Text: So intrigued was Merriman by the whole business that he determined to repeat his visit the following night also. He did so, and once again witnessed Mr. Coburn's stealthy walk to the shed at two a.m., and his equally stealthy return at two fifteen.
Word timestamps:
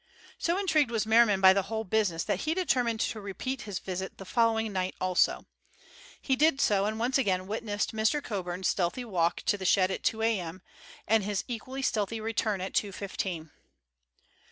So 0.39 0.57
intrigued 0.57 0.89
was 0.89 1.05
Merriman 1.05 1.41
by 1.41 1.53
the 1.53 1.61
whole 1.69 1.83
business 1.83 2.23
that 2.23 2.39
he 2.39 2.55
determined 2.55 3.01
to 3.01 3.21
repeat 3.21 3.61
his 3.69 3.77
visit 3.77 4.17
the 4.17 4.25
following 4.25 4.73
night 4.73 4.95
also. 4.99 5.45
He 6.19 6.35
did 6.35 6.59
so, 6.59 6.85
and 6.85 6.97
once 6.97 7.19
again 7.19 7.45
witnessed 7.45 7.93
Mr. 7.95 8.23
Coburn's 8.23 8.67
stealthy 8.69 9.05
walk 9.05 9.43
to 9.43 9.59
the 9.59 9.63
shed 9.65 9.91
at 9.91 10.01
two 10.01 10.23
a.m., 10.23 10.63
and 11.07 11.23
his 11.23 11.43
equally 11.47 11.83
stealthy 11.83 12.19
return 12.19 12.61
at 12.61 12.73
two 12.73 12.91
fifteen. 12.91 13.51